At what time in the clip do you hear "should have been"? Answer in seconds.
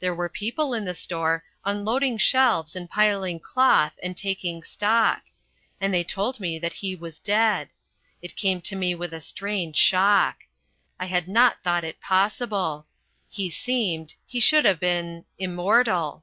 14.40-15.24